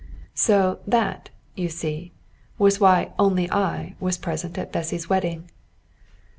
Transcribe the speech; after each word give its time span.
So 0.33 0.79
that, 0.87 1.29
you 1.53 1.69
see, 1.69 2.11
was 2.57 2.79
why 2.79 3.11
only 3.19 3.47
I 3.51 3.93
was 3.99 4.17
present 4.17 4.57
at 4.57 4.71
Bessy's 4.71 5.09
wedding. 5.11 5.51